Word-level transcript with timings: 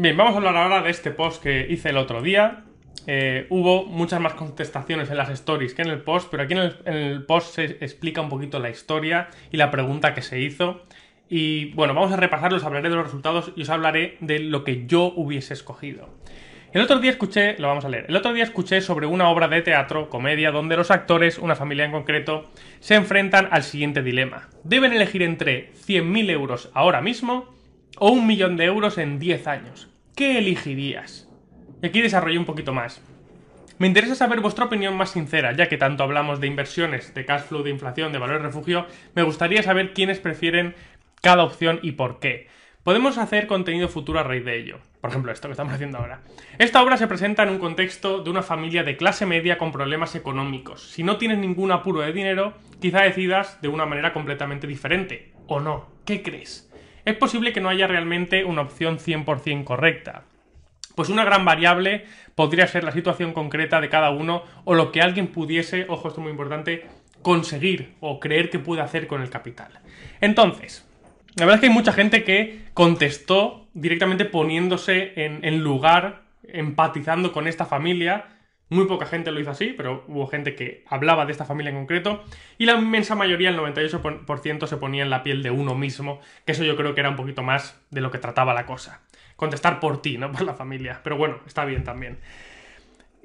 Bien, 0.00 0.16
vamos 0.16 0.32
a 0.32 0.38
hablar 0.38 0.56
ahora 0.56 0.80
de 0.80 0.88
este 0.88 1.10
post 1.10 1.42
que 1.42 1.66
hice 1.68 1.90
el 1.90 1.98
otro 1.98 2.22
día. 2.22 2.64
Eh, 3.06 3.46
hubo 3.50 3.84
muchas 3.84 4.18
más 4.18 4.32
contestaciones 4.32 5.10
en 5.10 5.18
las 5.18 5.28
stories 5.28 5.74
que 5.74 5.82
en 5.82 5.88
el 5.88 6.00
post, 6.00 6.30
pero 6.30 6.44
aquí 6.44 6.54
en 6.54 6.72
el, 6.86 7.22
post 7.26 7.56
se 7.56 7.64
explica 7.82 8.22
un 8.22 8.30
poquito 8.30 8.58
la 8.60 8.70
historia 8.70 9.28
y 9.52 9.58
la 9.58 9.70
pregunta 9.70 10.14
que 10.14 10.22
se 10.22 10.40
hizo. 10.40 10.86
Y 11.28 11.74
bueno, 11.74 11.92
vamos 11.92 12.12
a 12.12 12.16
repasarlos, 12.16 12.64
hablaré 12.64 12.88
de 12.88 12.94
los 12.94 13.04
resultados 13.04 13.52
y 13.56 13.60
os 13.60 13.68
hablaré 13.68 14.16
de 14.20 14.38
lo 14.38 14.64
que 14.64 14.86
yo 14.86 15.12
hubiese 15.14 15.52
escogido. 15.52 16.08
El 16.72 16.80
otro 16.80 16.98
día 16.98 17.10
escuché, 17.10 17.58
lo 17.58 17.68
vamos 17.68 17.84
a 17.84 17.90
leer, 17.90 18.06
el 18.08 18.16
otro 18.16 18.32
día 18.32 18.44
escuché 18.44 18.80
sobre 18.80 19.04
una 19.04 19.28
obra 19.28 19.48
de 19.48 19.60
teatro, 19.60 20.08
comedia, 20.08 20.50
donde 20.50 20.78
los 20.78 20.90
actores, 20.90 21.36
una 21.36 21.56
familia 21.56 21.84
en 21.84 21.92
concreto, 21.92 22.48
se 22.78 22.94
enfrentan 22.94 23.48
al 23.50 23.64
siguiente 23.64 24.02
dilema. 24.02 24.48
Deben 24.64 24.94
elegir 24.94 25.22
entre 25.22 25.74
100.000 25.74 26.30
euros 26.30 26.70
ahora 26.72 27.02
mismo 27.02 27.50
o 27.98 28.10
un 28.12 28.26
millón 28.26 28.56
de 28.56 28.64
euros 28.64 28.96
en 28.96 29.18
10 29.18 29.46
años. 29.46 29.89
¿Qué 30.20 30.36
elegirías? 30.36 31.30
Y 31.80 31.86
aquí 31.86 32.02
desarrollé 32.02 32.36
un 32.36 32.44
poquito 32.44 32.74
más. 32.74 33.00
Me 33.78 33.86
interesa 33.86 34.14
saber 34.14 34.40
vuestra 34.40 34.66
opinión 34.66 34.94
más 34.94 35.12
sincera, 35.12 35.52
ya 35.52 35.66
que 35.70 35.78
tanto 35.78 36.02
hablamos 36.02 36.40
de 36.40 36.46
inversiones, 36.46 37.14
de 37.14 37.24
cash 37.24 37.44
flow, 37.44 37.62
de 37.62 37.70
inflación, 37.70 38.12
de 38.12 38.18
valor 38.18 38.36
de 38.36 38.48
refugio, 38.48 38.84
me 39.14 39.22
gustaría 39.22 39.62
saber 39.62 39.94
quiénes 39.94 40.18
prefieren 40.18 40.74
cada 41.22 41.42
opción 41.42 41.80
y 41.82 41.92
por 41.92 42.20
qué. 42.20 42.48
Podemos 42.84 43.16
hacer 43.16 43.46
contenido 43.46 43.88
futuro 43.88 44.20
a 44.20 44.22
raíz 44.22 44.44
de 44.44 44.58
ello. 44.58 44.80
Por 45.00 45.08
ejemplo, 45.08 45.32
esto 45.32 45.48
que 45.48 45.52
estamos 45.52 45.72
haciendo 45.72 45.96
ahora. 45.96 46.20
Esta 46.58 46.82
obra 46.82 46.98
se 46.98 47.06
presenta 47.06 47.44
en 47.44 47.48
un 47.48 47.58
contexto 47.58 48.22
de 48.22 48.28
una 48.28 48.42
familia 48.42 48.84
de 48.84 48.98
clase 48.98 49.24
media 49.24 49.56
con 49.56 49.72
problemas 49.72 50.14
económicos. 50.16 50.90
Si 50.90 51.02
no 51.02 51.16
tienes 51.16 51.38
ningún 51.38 51.72
apuro 51.72 52.02
de 52.02 52.12
dinero, 52.12 52.52
quizá 52.78 53.00
decidas 53.00 53.58
de 53.62 53.68
una 53.68 53.86
manera 53.86 54.12
completamente 54.12 54.66
diferente. 54.66 55.32
¿O 55.46 55.60
no? 55.60 55.88
¿Qué 56.04 56.20
crees? 56.20 56.69
Es 57.04 57.16
posible 57.16 57.52
que 57.52 57.60
no 57.60 57.68
haya 57.68 57.86
realmente 57.86 58.44
una 58.44 58.62
opción 58.62 58.98
100% 58.98 59.64
correcta. 59.64 60.24
Pues 60.94 61.08
una 61.08 61.24
gran 61.24 61.44
variable 61.44 62.04
podría 62.34 62.66
ser 62.66 62.84
la 62.84 62.92
situación 62.92 63.32
concreta 63.32 63.80
de 63.80 63.88
cada 63.88 64.10
uno 64.10 64.42
o 64.64 64.74
lo 64.74 64.92
que 64.92 65.00
alguien 65.00 65.28
pudiese, 65.28 65.86
ojo, 65.88 66.08
esto 66.08 66.20
es 66.20 66.24
muy 66.24 66.32
importante, 66.32 66.86
conseguir 67.22 67.94
o 68.00 68.18
creer 68.20 68.50
que 68.50 68.58
puede 68.58 68.82
hacer 68.82 69.06
con 69.06 69.22
el 69.22 69.30
capital. 69.30 69.78
Entonces, 70.20 70.86
la 71.36 71.44
verdad 71.44 71.56
es 71.56 71.60
que 71.60 71.66
hay 71.68 71.72
mucha 71.72 71.92
gente 71.92 72.24
que 72.24 72.64
contestó 72.74 73.68
directamente 73.72 74.24
poniéndose 74.24 75.12
en, 75.16 75.60
lugar, 75.60 76.22
empatizando 76.42 77.32
con 77.32 77.46
esta 77.46 77.66
familia. 77.66 78.26
Muy 78.70 78.86
poca 78.86 79.04
gente 79.04 79.30
lo 79.30 79.40
hizo 79.40 79.50
así, 79.50 79.74
pero 79.76 80.04
hubo 80.08 80.26
gente 80.26 80.54
que 80.54 80.84
hablaba 80.88 81.26
de 81.26 81.32
esta 81.32 81.44
familia 81.44 81.70
en 81.70 81.76
concreto. 81.76 82.24
Y 82.56 82.64
la 82.64 82.74
inmensa 82.74 83.14
mayoría, 83.14 83.50
el 83.50 83.58
98%, 83.58 84.66
se 84.66 84.76
ponía 84.78 85.02
en 85.02 85.10
la 85.10 85.22
piel 85.22 85.42
de 85.42 85.50
uno 85.50 85.74
mismo, 85.74 86.20
que 86.46 86.52
eso 86.52 86.64
yo 86.64 86.76
creo 86.76 86.94
que 86.94 87.00
era 87.00 87.10
un 87.10 87.16
poquito 87.16 87.42
más 87.42 87.78
de 87.90 88.00
lo 88.00 88.10
que 88.10 88.18
trataba 88.18 88.54
la 88.54 88.64
cosa. 88.64 89.02
Contestar 89.36 89.80
por 89.80 90.00
ti, 90.00 90.16
no 90.16 90.32
por 90.32 90.42
la 90.42 90.54
familia. 90.54 91.00
Pero 91.02 91.16
bueno, 91.16 91.40
está 91.46 91.64
bien 91.64 91.84
también. 91.84 92.18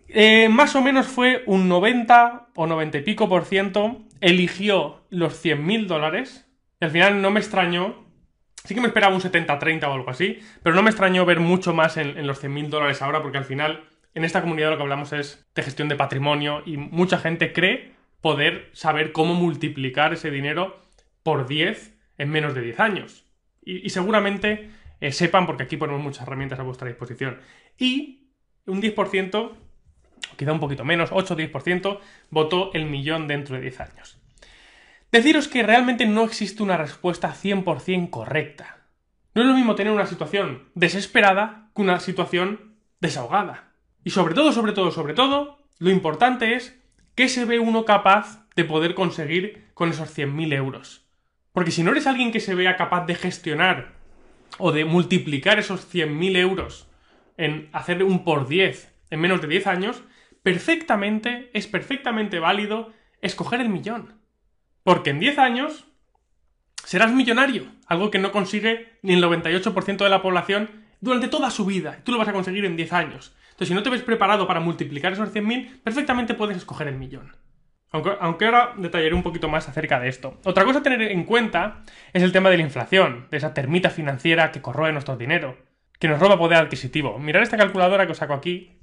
Eh, 0.10 0.50
más 0.50 0.76
o 0.76 0.82
menos 0.82 1.08
fue 1.08 1.44
un 1.46 1.70
90 1.70 2.48
o 2.56 2.68
90 2.68 2.98
y 2.98 3.02
pico 3.02 3.30
por 3.30 3.46
ciento 3.46 4.02
eligió 4.22 5.04
los 5.10 5.44
100.000 5.44 5.88
dólares 5.88 6.46
al 6.86 6.92
final 6.92 7.22
no 7.22 7.32
me 7.32 7.40
extrañó. 7.40 8.06
Sí 8.64 8.74
que 8.74 8.82
me 8.82 8.88
esperaba 8.88 9.14
un 9.14 9.22
70-30 9.22 9.84
o 9.88 9.94
algo 9.94 10.10
así, 10.10 10.40
pero 10.64 10.76
no 10.76 10.82
me 10.82 10.90
extrañó 10.90 11.26
ver 11.26 11.40
mucho 11.40 11.74
más 11.74 11.98
en, 11.98 12.26
los 12.26 12.44
100.000 12.44 12.70
dólares 12.70 13.02
ahora, 13.02 13.22
porque 13.22 13.38
al 13.38 13.46
final 13.46 13.84
en 14.16 14.24
esta 14.24 14.42
comunidad 14.42 14.72
lo 14.72 14.78
que 14.78 14.84
hablamos 14.84 15.14
es 15.14 15.46
de 15.54 15.62
gestión 15.62 15.90
de 15.90 15.98
patrimonio 15.98 16.64
y 16.66 16.78
mucha 16.78 17.20
gente 17.20 17.54
cree 17.54 17.94
poder 18.22 18.70
saber 18.74 19.12
cómo 19.12 19.36
multiplicar 19.36 20.14
ese 20.14 20.32
dinero 20.32 20.80
por 21.22 21.48
10 21.48 21.94
en 22.18 22.30
menos 22.30 22.56
de 22.56 22.62
10 22.62 22.80
años. 22.80 23.26
Y, 23.62 23.90
seguramente 23.90 24.72
eh, 25.02 25.12
sepan, 25.12 25.46
porque 25.46 25.64
aquí 25.64 25.76
ponemos 25.76 26.02
muchas 26.02 26.24
herramientas 26.24 26.60
a 26.60 26.64
vuestra 26.64 26.88
disposición. 26.88 27.40
Y 27.78 28.32
un 28.66 28.82
10%, 28.82 29.52
quizá 30.38 30.52
un 30.54 30.60
poquito 30.60 30.86
menos, 30.86 31.12
8-10%, 31.12 32.00
votó 32.30 32.72
el 32.74 32.86
millón 32.86 33.28
dentro 33.28 33.56
de 33.56 33.64
10 33.64 33.80
años. 33.82 34.22
Deciros 35.12 35.48
que 35.48 35.64
realmente 35.64 36.06
no 36.06 36.24
existe 36.24 36.64
una 36.64 36.78
respuesta 36.78 37.34
100% 37.34 38.10
correcta. 38.10 38.88
No 39.34 39.42
es 39.42 39.48
lo 39.48 39.56
mismo 39.56 39.76
tener 39.76 39.92
una 39.92 40.06
situación 40.06 40.70
desesperada 40.74 41.70
que 41.76 41.82
una 41.82 42.00
situación 42.00 42.78
desahogada. 43.02 43.65
Y 44.06 44.12
sobre 44.12 44.36
todo, 44.36 44.54
sobre 44.54 44.72
todo, 44.72 44.92
sobre 44.92 45.16
todo, 45.16 45.58
lo 45.80 45.90
importante 45.90 46.54
es 46.54 46.80
qué 47.16 47.28
se 47.28 47.44
ve 47.44 47.58
uno 47.58 47.86
capaz 47.86 48.46
de 48.56 48.64
poder 48.64 48.94
conseguir 48.94 49.66
con 49.74 49.90
esos 49.90 50.16
100.000 50.16 50.54
euros. 50.54 51.08
Porque 51.52 51.72
si 51.72 51.82
no 51.82 51.92
eres 51.92 52.06
alguien 52.06 52.32
que 52.32 52.40
se 52.40 52.54
vea 52.54 52.78
capaz 52.78 53.08
de 53.08 53.16
gestionar 53.16 53.96
o 54.60 54.72
de 54.72 54.86
multiplicar 54.86 55.58
esos 55.58 55.92
100.000 55.92 56.38
euros 56.38 56.88
en 57.36 57.68
hacer 57.74 58.04
un 58.04 58.24
por 58.24 58.48
10 58.48 58.94
en 59.10 59.20
menos 59.20 59.42
de 59.42 59.48
10 59.48 59.66
años, 59.66 60.04
perfectamente, 60.44 61.50
es 61.54 61.66
perfectamente 61.66 62.38
válido 62.38 62.94
escoger 63.22 63.60
el 63.60 63.70
millón. 63.70 64.22
Porque 64.84 65.10
en 65.10 65.20
10 65.20 65.40
años 65.40 65.86
serás 66.84 67.12
millonario, 67.12 67.66
algo 67.88 68.12
que 68.12 68.20
no 68.20 68.32
consigue 68.32 69.00
ni 69.02 69.14
el 69.14 69.24
98% 69.24 69.98
de 69.98 70.10
la 70.10 70.22
población 70.22 70.70
durante 71.02 71.28
toda 71.28 71.50
su 71.50 71.66
vida. 71.66 72.02
Tú 72.04 72.12
lo 72.12 72.20
vas 72.20 72.28
a 72.28 72.34
conseguir 72.34 72.66
en 72.66 72.78
10 72.78 72.94
años. 72.94 73.36
Entonces, 73.56 73.70
si 73.70 73.74
no 73.74 73.84
te 73.84 73.90
ves 73.90 74.02
preparado 74.02 74.48
para 74.48 74.60
multiplicar 74.60 75.14
esos 75.14 75.34
100.000, 75.34 75.82
perfectamente 75.82 76.34
puedes 76.34 76.58
escoger 76.58 76.90
el 76.90 76.98
millón. 76.98 77.38
Aunque, 77.92 78.12
aunque, 78.20 78.46
ahora 78.46 78.74
detallaré 78.76 79.16
un 79.16 79.24
poquito 79.24 79.48
más 79.48 79.70
acerca 79.70 79.98
de 80.02 80.10
esto. 80.10 80.38
Otra 80.44 80.66
cosa 80.66 80.80
a 80.80 80.84
tener 80.84 81.02
en 81.02 81.24
cuenta 81.24 81.84
es 82.12 82.22
el 82.22 82.34
tema 82.34 82.50
de 82.50 82.58
la 82.58 82.64
inflación, 82.64 83.28
de 83.32 83.38
esa 83.38 83.54
termita 83.54 83.90
financiera 83.90 84.52
que 84.52 84.62
corroe 84.62 84.92
nuestro 84.92 85.16
dinero, 85.16 85.58
que 86.00 86.10
nos 86.10 86.20
roba 86.20 86.38
poder 86.38 86.58
adquisitivo. 86.58 87.18
Mirad 87.18 87.44
esta 87.44 87.56
calculadora 87.56 88.06
que 88.06 88.12
os 88.12 88.18
saco 88.18 88.34
aquí, 88.34 88.78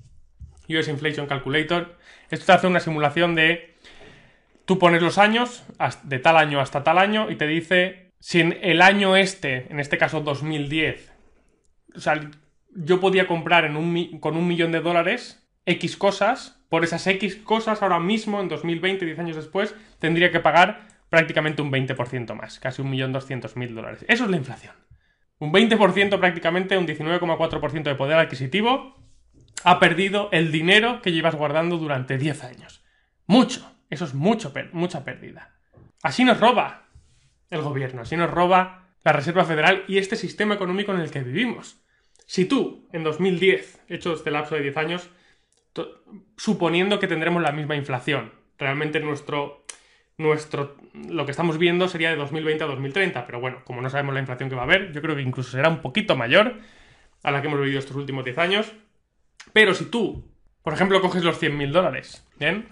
US 0.71 0.89
Inflation 0.89 1.27
Calculator. 1.27 1.99
Esto 2.31 2.47
te 2.47 2.53
hace 2.53 2.67
una 2.67 2.81
simulación 2.81 3.35
de 3.35 3.73
Tú 4.65 4.79
pones 4.79 5.03
los 5.03 5.19
años, 5.19 5.65
de 6.05 6.19
tal 6.19 6.37
año 6.37 6.61
hasta 6.61 6.85
tal 6.85 6.97
año, 6.99 7.31
y 7.31 7.37
te 7.37 7.47
dice 7.47 8.13
si 8.21 8.41
en 8.41 8.59
el 8.63 8.81
año 8.81 9.17
este, 9.17 9.67
en 9.71 9.81
este 9.81 9.99
caso 9.99 10.21
2010, 10.21 11.13
o 11.97 12.01
sea, 12.01 12.21
yo 12.75 13.01
podía 13.01 13.27
comprar 13.27 13.71
con 14.21 14.37
un 14.37 14.47
millón 14.47 14.73
de 14.73 14.81
dólares 14.81 15.47
X 15.67 15.97
cosas, 15.97 16.61
por 16.69 16.85
esas 16.85 17.07
X 17.07 17.37
cosas 17.37 17.83
ahora 17.83 18.01
mismo, 18.01 18.41
en 18.41 18.49
2020, 18.49 19.05
10 19.05 19.19
años 19.19 19.37
después, 19.37 19.75
tendría 19.99 20.31
que 20.31 20.41
pagar 20.41 20.89
prácticamente 21.09 21.63
un 21.63 21.71
20% 21.71 22.35
más, 22.35 22.59
casi 22.59 22.83
un 22.83 22.91
millón 22.91 23.13
doscientos 23.13 23.57
mil 23.57 23.75
dólares. 23.75 24.05
Eso 24.09 24.25
es 24.25 24.31
la 24.31 24.37
inflación. 24.37 24.75
Un 25.39 25.53
20% 25.53 26.19
prácticamente, 26.19 26.79
un 26.79 26.87
19,4% 26.87 27.83
de 27.83 27.95
poder 27.95 28.19
adquisitivo, 28.19 28.97
ha 29.65 29.79
perdido 29.79 30.29
el 30.33 30.51
dinero 30.51 31.03
que 31.03 31.13
llevas 31.13 31.35
guardando 31.35 31.79
durante 31.79 32.17
10 32.17 32.45
años. 32.45 32.85
Mucho. 33.27 33.73
Eso 33.91 34.07
es 34.07 34.15
mucho, 34.15 34.55
mucha 34.73 35.05
pérdida. 35.05 35.51
Así 36.03 36.25
nos 36.25 36.41
roba 36.41 36.89
el 37.51 37.61
gobierno, 37.61 38.01
así 38.01 38.17
nos 38.17 38.31
roba 38.31 38.89
la 39.05 39.13
Reserva 39.13 39.45
Federal 39.45 39.85
y 39.87 39.99
este 39.99 40.17
sistema 40.17 40.55
económico 40.55 40.95
en 40.95 41.01
el 41.01 41.11
que 41.11 41.21
vivimos. 41.21 41.85
Si 42.27 42.45
tú, 42.45 42.89
en 42.93 43.05
2010, 43.05 43.83
hecho 43.89 44.15
este 44.15 44.31
lapso 44.31 44.55
de 44.55 44.63
10 44.63 44.77
años, 44.77 45.11
suponiendo 46.37 46.99
que 46.99 47.07
tendremos 47.07 47.43
la 47.43 47.53
misma 47.53 47.77
inflación, 47.77 48.33
realmente 48.59 49.01
nuestro, 49.01 49.65
nuestro, 50.19 50.77
lo 51.09 51.25
que 51.25 51.31
estamos 51.31 51.59
viendo 51.59 51.89
sería 51.89 52.11
de 52.11 52.17
2020 52.17 52.65
a 52.65 52.67
2030, 52.67 53.27
pero 53.27 53.41
bueno, 53.41 53.63
como 53.65 53.81
no 53.81 53.91
sabemos 53.91 54.15
la 54.15 54.21
inflación 54.21 54.49
que 54.49 54.55
va 54.55 54.63
a 54.63 54.65
haber, 54.65 54.93
yo 54.93 55.03
creo 55.03 55.17
que 55.17 55.23
incluso 55.23 55.51
será 55.51 55.69
un 55.69 55.81
poquito 55.81 56.17
mayor 56.17 56.59
a 57.23 57.31
la 57.31 57.41
que 57.41 57.49
hemos 57.49 57.61
vivido 57.61 57.79
estos 57.79 57.97
últimos 57.97 58.25
10 58.25 58.39
años. 58.39 58.73
Pero 59.53 59.75
si 59.75 59.87
tú, 59.87 60.25
por 60.63 60.73
ejemplo, 60.73 61.01
coges 61.01 61.25
los 61.25 61.41
100.000 61.43 61.71
dólares, 61.71 62.27
¿bien? 62.39 62.67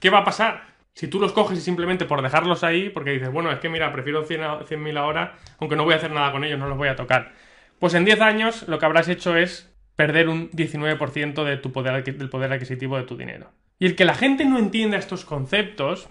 ¿Qué 0.00 0.10
va 0.10 0.18
a 0.18 0.24
pasar? 0.24 0.72
Si 0.94 1.08
tú 1.08 1.20
los 1.20 1.32
coges 1.32 1.58
y 1.58 1.62
simplemente 1.62 2.04
por 2.04 2.22
dejarlos 2.22 2.64
ahí, 2.64 2.90
porque 2.90 3.12
dices, 3.12 3.30
bueno, 3.30 3.50
es 3.50 3.58
que 3.60 3.68
mira, 3.68 3.92
prefiero 3.92 4.26
100.000 4.26 4.98
ahora, 4.98 5.38
aunque 5.58 5.76
no 5.76 5.84
voy 5.84 5.94
a 5.94 5.96
hacer 5.96 6.10
nada 6.10 6.32
con 6.32 6.44
ellos, 6.44 6.58
no 6.58 6.68
los 6.68 6.76
voy 6.76 6.88
a 6.88 6.96
tocar. 6.96 7.32
Pues 7.82 7.94
en 7.94 8.04
10 8.04 8.20
años 8.20 8.68
lo 8.68 8.78
que 8.78 8.86
habrás 8.86 9.08
hecho 9.08 9.36
es 9.36 9.68
perder 9.96 10.28
un 10.28 10.52
19% 10.52 11.42
de 11.42 11.56
tu 11.56 11.72
poder, 11.72 12.04
del 12.04 12.30
poder 12.30 12.52
adquisitivo 12.52 12.96
de 12.96 13.02
tu 13.02 13.16
dinero. 13.16 13.50
Y 13.80 13.86
el 13.86 13.96
que 13.96 14.04
la 14.04 14.14
gente 14.14 14.44
no 14.44 14.60
entienda 14.60 14.98
estos 14.98 15.24
conceptos 15.24 16.08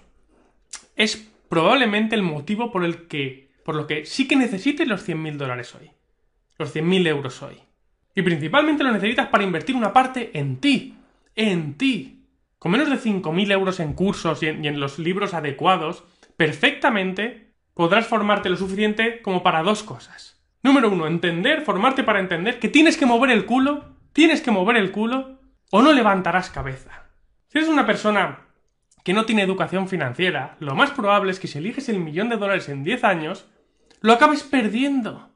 es 0.96 1.32
probablemente 1.48 2.14
el 2.14 2.22
motivo 2.24 2.70
por 2.70 2.84
el 2.84 3.06
que, 3.06 3.48
por 3.64 3.74
lo 3.74 3.86
que 3.86 4.04
sí 4.04 4.28
que 4.28 4.36
necesites 4.36 4.86
los 4.86 5.08
100.000 5.08 5.38
dólares 5.38 5.74
hoy. 5.74 5.90
Los 6.58 6.76
100.000 6.76 7.08
euros 7.08 7.42
hoy. 7.42 7.56
Y 8.14 8.20
principalmente 8.20 8.84
lo 8.84 8.92
necesitas 8.92 9.28
para 9.28 9.44
invertir 9.44 9.74
una 9.74 9.94
parte 9.94 10.30
en 10.38 10.58
ti. 10.58 10.98
En 11.34 11.78
ti. 11.78 12.26
Con 12.58 12.72
menos 12.72 12.90
de 12.90 12.98
5.000 12.98 13.50
euros 13.50 13.80
en 13.80 13.94
cursos 13.94 14.42
y 14.42 14.48
en, 14.48 14.78
los 14.78 14.98
libros 14.98 15.32
adecuados, 15.32 16.04
perfectamente 16.36 17.54
podrás 17.72 18.06
formarte 18.06 18.50
lo 18.50 18.58
suficiente 18.58 19.22
como 19.22 19.42
para 19.42 19.62
dos 19.62 19.82
cosas. 19.82 20.41
Número 20.62 20.90
uno, 20.90 21.06
entender, 21.06 21.62
formarte 21.62 22.04
para 22.04 22.20
entender 22.20 22.60
que 22.60 22.68
tienes 22.68 22.96
que 22.96 23.06
mover 23.06 23.30
el 23.30 23.46
culo, 23.46 23.84
tienes 24.12 24.40
que 24.40 24.52
mover 24.52 24.76
el 24.76 24.92
culo, 24.92 25.40
o 25.70 25.82
no 25.82 25.92
levantarás 25.92 26.50
cabeza. 26.50 27.06
Si 27.48 27.58
eres 27.58 27.70
una 27.70 27.86
persona 27.86 28.46
que 29.02 29.12
no 29.12 29.24
tiene 29.24 29.42
educación 29.42 29.88
financiera, 29.88 30.56
lo 30.60 30.74
más 30.74 30.92
probable 30.92 31.32
es 31.32 31.40
que 31.40 31.48
si 31.48 31.58
eliges 31.58 31.88
el 31.88 31.98
millón 31.98 32.28
de 32.28 32.36
dólares 32.36 32.68
en 32.68 32.84
10 32.84 33.04
años, 33.04 33.48
lo 34.00 34.12
acabes 34.12 34.44
perdiendo. 34.44 35.30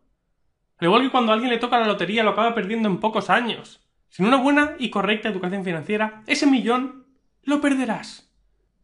Al 0.78 0.86
igual 0.86 1.02
que 1.02 1.10
cuando 1.10 1.32
a 1.32 1.34
alguien 1.34 1.50
le 1.50 1.58
toca 1.58 1.78
la 1.78 1.86
lotería 1.86 2.22
lo 2.22 2.30
acaba 2.30 2.54
perdiendo 2.54 2.88
en 2.88 2.98
pocos 2.98 3.30
años. 3.30 3.80
Sin 4.08 4.26
una 4.26 4.36
buena 4.36 4.76
y 4.78 4.90
correcta 4.90 5.28
educación 5.28 5.64
financiera, 5.64 6.22
ese 6.26 6.46
millón 6.46 7.06
lo 7.42 7.60
perderás. 7.60 8.32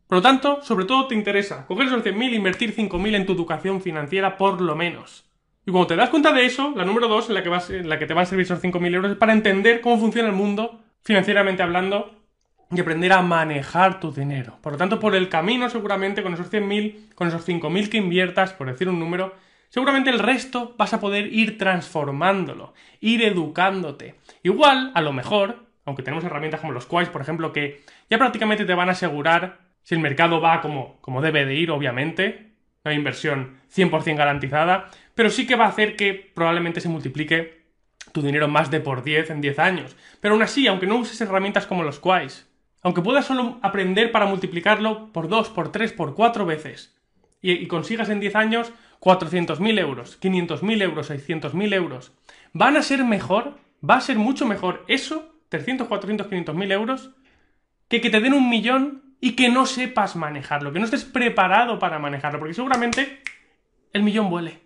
Por 0.09 0.19
lo 0.19 0.23
tanto, 0.23 0.63
sobre 0.63 0.85
todo 0.85 1.07
te 1.07 1.15
interesa 1.15 1.67
coger 1.67 1.87
esos 1.87 2.05
100.000 2.05 2.33
e 2.33 2.35
invertir 2.35 2.75
5.000 2.75 3.15
en 3.15 3.27
tu 3.27 3.33
educación 3.33 3.81
financiera 3.81 4.37
por 4.37 4.61
lo 4.61 4.75
menos. 4.75 5.32
Y 5.65 5.71
cuando 5.71 5.87
te 5.87 5.97
das 5.97 6.11
cuenta 6.11 6.33
de 6.33 6.45
eso, 6.45 6.73
la 6.77 6.85
número 6.85 7.07
dos 7.07 7.29
en 7.29 7.35
la 7.35 7.43
que, 7.43 7.49
vas, 7.49 7.71
en 7.71 7.89
la 7.89 7.99
que 7.99 8.07
te 8.07 8.15
van 8.15 8.23
a 8.23 8.27
servir 8.27 8.45
esos 8.45 8.63
5.000 8.63 8.95
euros 8.95 9.13
es 9.13 9.17
para 9.17 9.33
entender 9.33 9.81
cómo 9.81 9.99
funciona 9.99 10.29
el 10.29 10.35
mundo, 10.35 10.81
financieramente 11.03 11.63
hablando, 11.63 12.17
y 12.75 12.81
aprender 12.81 13.13
a 13.13 13.23
manejar 13.23 14.01
tu 14.01 14.13
dinero. 14.13 14.59
Por 14.61 14.73
lo 14.73 14.79
tanto, 14.79 14.99
por 14.99 15.15
el 15.15 15.29
camino, 15.29 15.69
seguramente, 15.69 16.23
con 16.23 16.35
esos 16.35 16.51
100.000, 16.51 17.15
con 17.15 17.29
esos 17.29 17.47
5.000 17.47 17.89
que 17.89 17.99
inviertas, 17.99 18.55
por 18.55 18.67
decir 18.67 18.89
un 18.89 18.99
número, 18.99 19.35
seguramente 19.69 20.11
el 20.11 20.19
resto 20.19 20.75
vas 20.77 20.95
a 20.95 21.01
poder 21.01 21.33
ir 21.33 21.59
transformándolo, 21.59 22.73
ir 23.01 23.23
educándote. 23.23 24.17
Igual, 24.43 24.91
a 24.95 25.01
lo 25.01 25.13
mejor, 25.13 25.67
aunque 25.85 26.03
tenemos 26.03 26.25
herramientas 26.25 26.61
como 26.61 26.73
los 26.73 26.87
Quais, 26.87 27.09
por 27.09 27.21
ejemplo, 27.21 27.53
que 27.53 27.83
ya 28.11 28.19
prácticamente 28.19 28.65
te 28.65 28.75
van 28.75 28.89
a 28.89 28.93
asegurar 28.93 29.61
si 29.83 29.95
el 29.95 30.01
mercado 30.01 30.41
va 30.41 30.61
como, 30.61 31.01
como 31.01 31.21
debe 31.21 31.45
de 31.45 31.55
ir, 31.55 31.71
obviamente, 31.71 32.53
no 32.85 32.91
hay 32.91 32.97
inversión 32.97 33.59
100% 33.75 34.17
garantizada, 34.17 34.89
pero 35.15 35.31
sí 35.31 35.47
que 35.47 35.57
va 35.57 35.67
a 35.67 35.69
hacer 35.69 35.97
que 35.97 36.15
probablemente 36.15 36.81
se 36.81 36.89
multiplique 36.89 37.63
tu 38.13 38.23
dinero 38.23 38.49
más 38.49 38.71
de 38.71 38.81
por 38.81 39.03
10 39.03 39.31
en 39.31 39.41
10 39.41 39.59
años. 39.59 39.97
Pero 40.21 40.35
aún 40.35 40.43
así, 40.43 40.67
aunque 40.67 40.87
no 40.87 40.97
uses 40.97 41.21
herramientas 41.21 41.67
como 41.67 41.83
los 41.83 41.99
Quais, 41.99 42.49
aunque 42.83 43.01
puedas 43.01 43.27
solo 43.27 43.59
aprender 43.63 44.13
para 44.13 44.27
multiplicarlo 44.27 45.13
por 45.13 45.29
2, 45.29 45.51
por 45.51 45.71
3, 45.73 45.93
por 45.93 46.15
4 46.15 46.45
veces, 46.47 46.95
y, 47.41 47.67
consigas 47.67 48.09
en 48.09 48.21
10 48.21 48.37
años 48.37 48.73
400.000 49.01 49.79
euros, 49.81 50.21
500.000 50.21 50.83
euros, 50.83 51.11
600.000 51.11 51.75
euros, 51.75 52.13
van 52.53 52.77
a 52.77 52.83
ser 52.83 53.05
mejor, 53.05 53.59
va 53.89 53.97
a 53.97 54.01
ser 54.01 54.17
mucho 54.17 54.47
mejor 54.47 54.85
eso, 54.87 55.35
300, 55.49 55.89
400, 55.89 56.29
500.000 56.29 56.73
euros, 56.73 57.11
que 57.89 58.01
que 58.01 58.11
te 58.11 58.21
den 58.21 58.33
un 58.33 58.49
millón 58.49 59.17
y 59.21 59.33
que 59.33 59.49
no 59.49 59.67
sepas 59.67 60.17
manejarlo, 60.17 60.73
que 60.73 60.79
no 60.79 60.85
estés 60.85 61.05
preparado 61.05 61.79
para 61.79 61.99
manejarlo, 61.99 62.39
porque 62.39 62.55
seguramente 62.55 63.21
el 63.93 64.03
millón 64.03 64.31
vuele. 64.31 64.62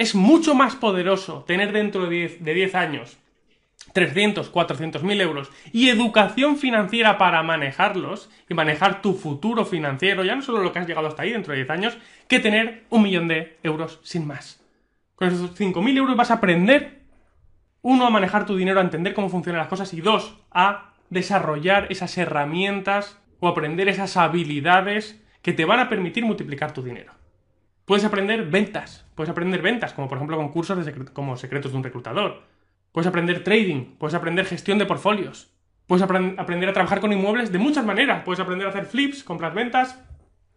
Es 0.00 0.14
mucho 0.14 0.54
más 0.54 0.76
poderoso 0.76 1.44
tener 1.46 1.72
dentro 1.72 2.06
de 2.06 2.28
10, 2.28 2.42
de 2.42 2.54
10 2.54 2.74
años 2.74 3.18
300, 3.92 4.48
400 4.48 5.02
mil 5.02 5.20
euros 5.20 5.50
y 5.74 5.90
educación 5.90 6.56
financiera 6.56 7.18
para 7.18 7.42
manejarlos 7.42 8.30
y 8.48 8.54
manejar 8.54 9.02
tu 9.02 9.12
futuro 9.12 9.66
financiero, 9.66 10.24
ya 10.24 10.34
no 10.34 10.40
solo 10.40 10.62
lo 10.62 10.72
que 10.72 10.78
has 10.78 10.86
llegado 10.86 11.06
hasta 11.06 11.20
ahí 11.20 11.32
dentro 11.32 11.52
de 11.52 11.58
10 11.58 11.70
años, 11.70 11.98
que 12.28 12.40
tener 12.40 12.84
un 12.88 13.02
millón 13.02 13.28
de 13.28 13.58
euros 13.62 14.00
sin 14.02 14.26
más. 14.26 14.64
Con 15.16 15.28
esos 15.28 15.54
5.000 15.54 15.98
euros 15.98 16.16
vas 16.16 16.30
a 16.30 16.34
aprender, 16.36 17.02
uno, 17.82 18.06
a 18.06 18.10
manejar 18.10 18.46
tu 18.46 18.56
dinero, 18.56 18.80
a 18.80 18.84
entender 18.84 19.12
cómo 19.12 19.28
funcionan 19.28 19.58
las 19.58 19.68
cosas 19.68 19.92
y 19.92 20.00
dos, 20.00 20.34
a 20.50 20.94
desarrollar 21.10 21.88
esas 21.90 22.16
herramientas 22.16 23.18
o 23.38 23.48
aprender 23.48 23.90
esas 23.90 24.16
habilidades 24.16 25.22
que 25.42 25.52
te 25.52 25.66
van 25.66 25.78
a 25.78 25.90
permitir 25.90 26.24
multiplicar 26.24 26.72
tu 26.72 26.82
dinero. 26.82 27.12
Puedes 27.84 28.04
aprender 28.06 28.46
ventas, 28.46 29.04
puedes 29.20 29.28
aprender 29.28 29.60
ventas, 29.60 29.92
como 29.92 30.08
por 30.08 30.16
ejemplo 30.16 30.38
con 30.38 30.48
cursos 30.48 30.78
como 31.12 31.36
secretos 31.36 31.72
de 31.72 31.76
un 31.76 31.84
reclutador 31.84 32.40
Puedes 32.90 33.06
aprender 33.06 33.44
trading, 33.44 33.96
puedes 33.98 34.14
aprender 34.14 34.46
gestión 34.46 34.78
de 34.78 34.86
portfolios, 34.86 35.52
puedes 35.86 36.02
aprender 36.02 36.70
a 36.70 36.72
trabajar 36.72 37.00
con 37.02 37.12
inmuebles 37.12 37.52
de 37.52 37.58
muchas 37.58 37.84
maneras. 37.84 38.22
Puedes 38.24 38.40
aprender 38.40 38.66
a 38.66 38.70
hacer 38.70 38.86
flips, 38.86 39.22
compras, 39.22 39.52
ventas, 39.52 40.02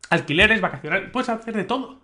alquileres, 0.10 0.62
vacacionales, 0.62 1.10
puedes 1.12 1.28
hacer 1.28 1.58
de 1.58 1.66
todo. 1.66 2.00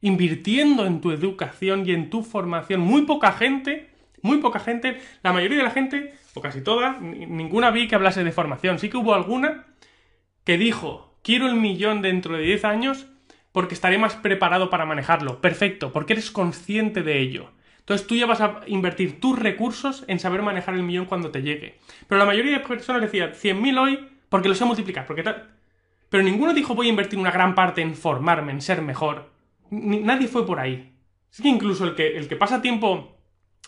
Invirtiendo 0.00 0.86
en 0.86 1.02
tu 1.02 1.12
educación 1.12 1.86
y 1.86 1.92
en 1.92 2.08
tu 2.08 2.22
formación. 2.22 2.80
Muy 2.80 3.02
poca 3.02 3.32
gente, 3.32 3.90
muy 4.22 4.38
poca 4.38 4.60
gente, 4.60 4.98
la 5.22 5.34
mayoría 5.34 5.58
de 5.58 5.64
la 5.64 5.70
gente, 5.70 6.14
o 6.32 6.40
casi 6.40 6.62
toda, 6.62 6.98
ninguna 7.00 7.70
vi 7.70 7.86
que 7.86 7.96
hablase 7.96 8.24
de 8.24 8.32
formación. 8.32 8.78
Sí 8.78 8.88
que 8.88 8.96
hubo 8.96 9.12
alguna 9.12 9.66
que 10.44 10.56
dijo, 10.56 11.20
quiero 11.22 11.48
el 11.48 11.56
millón 11.56 12.00
dentro 12.00 12.38
de 12.38 12.44
10 12.44 12.64
años 12.64 13.06
porque 13.58 13.74
estaré 13.74 13.98
más 13.98 14.14
preparado 14.14 14.70
para 14.70 14.86
manejarlo. 14.86 15.40
Perfecto, 15.40 15.92
porque 15.92 16.12
eres 16.12 16.30
consciente 16.30 17.02
de 17.02 17.18
ello. 17.18 17.50
Entonces 17.80 18.06
tú 18.06 18.14
ya 18.14 18.24
vas 18.24 18.40
a 18.40 18.60
invertir 18.68 19.18
tus 19.18 19.36
recursos 19.36 20.04
en 20.06 20.20
saber 20.20 20.42
manejar 20.42 20.76
el 20.76 20.84
millón 20.84 21.06
cuando 21.06 21.32
te 21.32 21.42
llegue. 21.42 21.80
Pero 22.06 22.20
la 22.20 22.24
mayoría 22.24 22.56
de 22.56 22.64
personas 22.64 23.02
decían 23.02 23.32
100.000 23.32 23.80
hoy 23.80 24.08
porque 24.28 24.48
lo 24.48 24.54
sé 24.54 24.64
multiplicar, 24.64 25.08
porque 25.08 25.24
tal... 25.24 25.48
Pero 26.08 26.22
ninguno 26.22 26.54
dijo 26.54 26.76
voy 26.76 26.86
a 26.86 26.90
invertir 26.90 27.18
una 27.18 27.32
gran 27.32 27.56
parte 27.56 27.82
en 27.82 27.96
formarme, 27.96 28.52
en 28.52 28.62
ser 28.62 28.80
mejor. 28.80 29.32
nadie 29.70 30.28
fue 30.28 30.46
por 30.46 30.60
ahí. 30.60 30.92
Es 31.32 31.40
que 31.40 31.48
incluso 31.48 31.84
el 31.84 31.96
que, 31.96 32.36
pasa 32.36 32.62
tiempo 32.62 33.18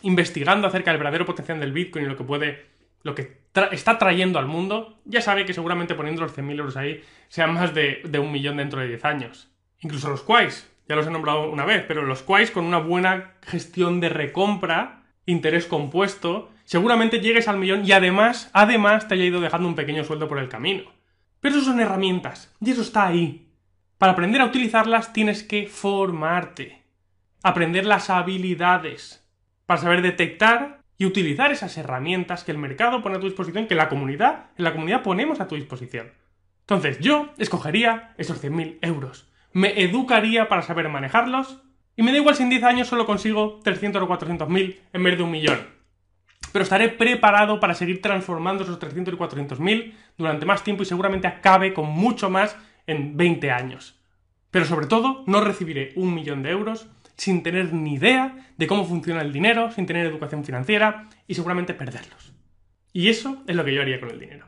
investigando 0.03 0.69
acerca 0.69 0.93
del 0.93 0.99
verdadero 0.99 1.27
potencial 1.27 1.59
del 1.59 1.73
Bitcoin 1.73 2.05
y 2.05 2.09
lo 2.09 2.17
que 2.17 2.23
puede, 2.23 2.65
lo 3.03 3.17
que 3.17 3.41
está 3.73 3.99
trayendo 3.99 4.39
al 4.39 4.47
mundo, 4.47 5.01
ya 5.05 5.21
sabe 5.21 5.45
que 5.45 5.53
seguramente 5.53 5.97
poniendo 5.97 6.23
los 6.23 6.39
100.000 6.39 6.59
euros 6.61 6.77
ahí 6.77 7.03
sean 7.27 7.55
más 7.55 7.75
de, 7.75 8.03
de, 8.05 8.21
un 8.21 8.31
millón 8.31 8.59
dentro 8.59 8.79
de 8.79 8.87
10 8.87 9.05
años. 9.05 9.50
Incluso 9.81 10.11
los 10.11 10.23
Quais, 10.23 10.71
ya 10.89 10.97
los 10.97 11.07
he 11.07 11.11
nombrado 11.11 11.51
una 11.51 11.65
vez, 11.65 11.85
pero 11.89 12.03
los 12.03 12.23
Quais 12.23 12.51
con 12.51 12.65
una 12.65 12.79
buena 12.79 13.35
gestión 13.43 14.01
de 14.01 14.11
recompra, 14.11 15.05
interés 15.25 15.67
compuesto, 15.67 16.51
seguramente 16.65 17.21
llegues 17.21 17.49
al 17.49 17.59
millón 17.59 17.87
y 17.87 17.93
además, 17.93 18.51
además 18.53 19.09
te 19.09 19.15
haya 19.15 19.25
ido 19.25 19.41
dejando 19.41 19.69
un 19.69 19.75
pequeño 19.75 20.05
sueldo 20.05 20.29
por 20.29 20.39
el 20.39 20.49
camino. 20.49 20.85
Pero 21.41 21.57
eso 21.57 21.65
son 21.65 21.81
herramientas, 21.81 22.55
y 22.61 22.71
eso 22.71 22.83
está 22.83 23.07
ahí. 23.07 23.49
Para 23.97 24.13
aprender 24.13 24.43
a 24.43 24.47
utilizarlas 24.47 25.13
tienes 25.13 25.43
que 25.43 25.67
formarte, 25.67 26.83
aprender 27.43 27.87
las 27.87 28.11
habilidades, 28.11 29.27
para 29.65 29.81
saber 29.81 30.03
detectar 30.03 30.81
y 30.99 31.07
utilizar 31.07 31.53
esas 31.53 31.79
herramientas 31.79 32.45
que 32.45 32.53
el 32.53 32.59
mercado 32.59 33.03
pone 33.03 33.17
a 33.17 33.21
tu 33.21 33.27
disposición, 33.27 33.67
que 33.67 33.75
la 33.75 33.89
comunidad, 33.89 34.51
en 34.59 34.65
la 34.65 34.73
comunidad 34.73 35.03
ponemos 35.03 35.41
a 35.41 35.49
tu 35.49 35.55
disposición. 35.55 36.13
Entonces 36.63 36.99
yo 36.99 37.33
escogería 37.39 38.15
esos 38.19 38.43
100.000 38.43 38.79
euros 38.83 39.30
me 39.53 39.83
educaría 39.83 40.49
para 40.49 40.63
saber 40.63 40.89
manejarlos 40.89 41.63
y 41.97 42.03
me 42.03 42.13
da 42.13 42.19
igual 42.19 42.35
si 42.35 42.43
en 42.43 42.51
10 42.51 42.63
años 42.65 42.89
solo 42.89 43.07
consigo 43.07 43.61
300 43.63 44.03
o 44.03 44.07
400 44.07 44.49
mil 44.49 44.81
en 44.93 45.03
vez 45.03 45.17
de 45.17 45.23
un 45.23 45.31
millón. 45.31 45.59
Pero 46.53 46.63
estaré 46.63 46.89
preparado 46.89 47.61
para 47.61 47.75
seguir 47.75 48.03
transformando 48.03 48.65
esos 48.65 48.79
300 48.79 49.15
y 49.15 49.17
400 49.17 49.61
mil 49.61 49.95
durante 50.17 50.47
más 50.47 50.65
tiempo 50.65 50.83
y 50.83 50.87
seguramente 50.87 51.29
acabe 51.29 51.73
con 51.73 51.89
mucho 51.89 52.31
más 52.31 52.57
en 52.87 53.17
20 53.17 53.51
años. 53.51 54.01
Pero 54.51 54.65
sobre 54.65 54.87
todo, 54.87 55.23
no 55.27 55.41
recibiré 55.43 55.93
un 55.95 56.15
millón 56.15 56.43
de 56.43 56.51
euros 56.51 56.89
sin 57.17 57.43
tener 57.43 57.73
ni 57.73 57.95
idea 57.95 58.49
de 58.57 58.67
cómo 58.67 58.85
funciona 58.85 59.21
el 59.21 59.33
dinero, 59.33 59.71
sin 59.71 59.87
tener 59.87 60.07
educación 60.07 60.45
financiera 60.45 61.09
y 61.29 61.35
seguramente 61.35 61.75
perderlos. 61.75 62.33
Y 62.93 63.09
eso 63.09 63.45
es 63.47 63.55
lo 63.55 63.65
que 63.65 63.75
yo 63.75 63.83
haría 63.83 64.01
con 64.01 64.11
el 64.11 64.19
dinero. 64.19 64.47